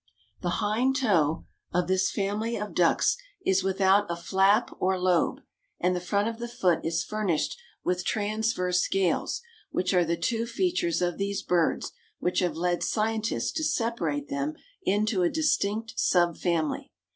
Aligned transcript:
The 0.41 0.57
hind 0.65 0.95
toe 0.95 1.45
of 1.71 1.87
this 1.87 2.09
family 2.09 2.55
of 2.55 2.73
ducks 2.73 3.17
is 3.45 3.61
without 3.63 4.09
a 4.09 4.15
flap 4.15 4.71
or 4.79 4.97
lobe, 4.97 5.41
and 5.79 5.95
the 5.95 5.99
front 6.01 6.27
of 6.27 6.39
the 6.39 6.47
foot 6.47 6.79
is 6.83 7.03
furnished 7.03 7.55
with 7.83 8.03
transverse 8.03 8.81
scales, 8.81 9.43
which 9.69 9.93
are 9.93 10.03
the 10.03 10.17
two 10.17 10.47
features 10.47 11.03
of 11.03 11.19
these 11.19 11.43
birds 11.43 11.91
which 12.17 12.39
have 12.39 12.55
led 12.57 12.81
scientists 12.81 13.51
to 13.51 13.63
separate 13.63 14.27
them 14.27 14.55
into 14.81 15.21
a 15.21 15.29
distinct 15.29 15.93
sub 15.99 16.35
family. 16.35 16.91